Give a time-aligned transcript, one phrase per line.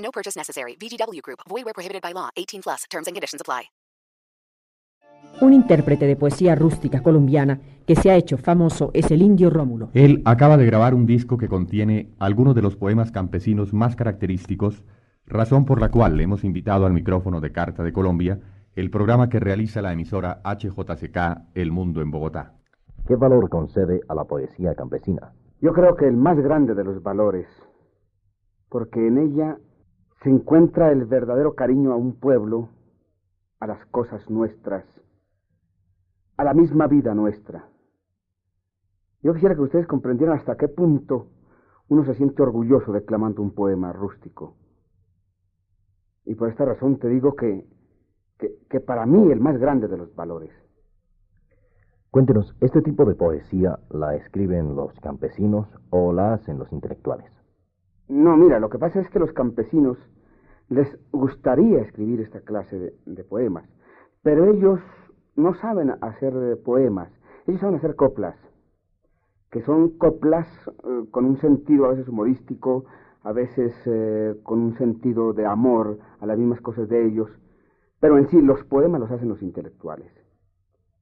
[0.00, 0.76] No purchase necessary.
[0.76, 1.40] VGW Group.
[1.48, 2.30] Void where prohibited by law.
[2.36, 2.84] 18 plus.
[2.90, 3.70] Terms and conditions apply.
[5.40, 9.88] Un intérprete de poesía rústica colombiana que se ha hecho famoso es el indio Rómulo.
[9.94, 14.84] Él acaba de grabar un disco que contiene algunos de los poemas campesinos más característicos,
[15.26, 18.40] razón por la cual le hemos invitado al micrófono de Carta de Colombia,
[18.74, 22.54] el programa que realiza la emisora HJCK El Mundo en Bogotá.
[23.06, 25.32] ¿Qué valor concede a la poesía campesina?
[25.60, 27.46] Yo creo que el más grande de los valores,
[28.68, 29.58] porque en ella
[30.22, 32.68] se encuentra el verdadero cariño a un pueblo,
[33.58, 34.84] a las cosas nuestras,
[36.36, 37.68] a la misma vida nuestra.
[39.22, 41.28] Yo quisiera que ustedes comprendieran hasta qué punto
[41.88, 44.56] uno se siente orgulloso declamando un poema rústico.
[46.24, 47.66] Y por esta razón te digo que,
[48.38, 50.52] que, que para mí el más grande de los valores.
[52.10, 57.39] Cuéntenos, ¿este tipo de poesía la escriben los campesinos o la hacen los intelectuales?
[58.10, 59.96] No, mira, lo que pasa es que los campesinos
[60.68, 63.64] les gustaría escribir esta clase de, de poemas,
[64.22, 64.80] pero ellos
[65.36, 67.08] no saben hacer poemas,
[67.46, 68.34] ellos saben hacer coplas,
[69.52, 72.84] que son coplas eh, con un sentido a veces humorístico,
[73.22, 77.30] a veces eh, con un sentido de amor a las mismas cosas de ellos,
[78.00, 80.10] pero en sí los poemas los hacen los intelectuales,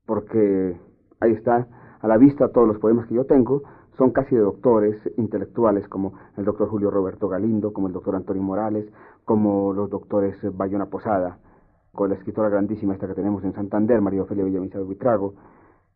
[0.05, 0.79] porque
[1.21, 1.69] ahí está
[2.01, 3.63] a la vista todos los poemas que yo tengo,
[3.97, 8.43] son casi de doctores intelectuales como el doctor Julio Roberto Galindo, como el doctor Antonio
[8.43, 8.87] Morales,
[9.25, 11.39] como los doctores Bayona Posada,
[11.93, 15.35] con la escritora grandísima esta que tenemos en Santander, María Ofelia Villamizar Buitrago.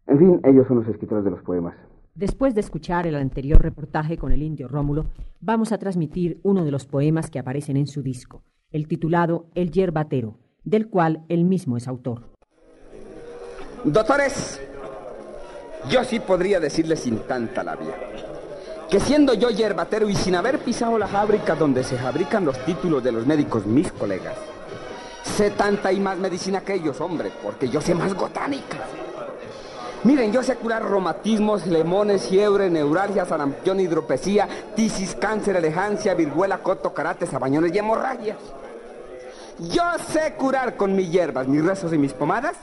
[0.07, 1.77] En fin, ellos son los escritores de los poemas.
[2.15, 5.07] Después de escuchar el anterior reportaje con el indio Rómulo,
[5.41, 9.71] vamos a transmitir uno de los poemas que aparecen en su disco, el titulado El
[9.71, 12.33] Yerbatero, del cual él mismo es autor.
[13.85, 14.61] Doctores,
[15.89, 17.95] yo sí podría decirles sin tanta labia
[18.93, 23.03] que siendo yo yerbatero y sin haber pisado la fábrica donde se fabrican los títulos
[23.03, 24.35] de los médicos, mis colegas,
[25.23, 28.77] sé tanta y más medicina que ellos, hombre, porque yo sé más botánica.
[30.05, 36.93] Miren, yo sé curar romatismos, lemones, fiebre, neuralgia, sarampión, hidropesía, tisis, cáncer, elegancia, viruela, coto,
[36.93, 38.37] karate, sabañones y hemorragias.
[39.59, 42.59] Yo sé curar con mis hierbas, mis rezos y mis pomadas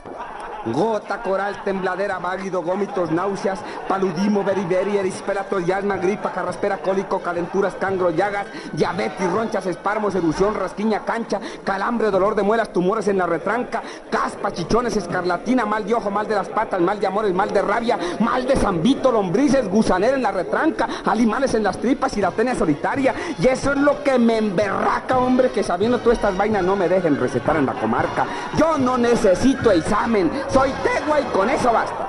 [0.65, 8.09] Gota, coral, tembladera, válido, gómitos, náuseas, paludismo, beriberi, erisperato, yasma, gripa, carraspera, cólico, calenturas, cangro,
[8.09, 13.81] llagas, diabetes, ronchas, espármos, erupción, rasquiña, cancha, calambre, dolor de muelas, tumores en la retranca,
[14.09, 17.61] caspa, chichones, escarlatina, mal de ojo, mal de las patas, mal de amores, mal de
[17.61, 22.31] rabia, mal de zambito, lombrices, gusanera en la retranca, animales en las tripas y la
[22.31, 23.15] tenia solitaria.
[23.39, 26.89] Y eso es lo que me emberraca, hombre, que sabiendo todas estas vainas no me
[26.89, 28.25] dejen recetar en la comarca.
[28.57, 32.08] Yo no necesito examen, soy tegua y con eso basta.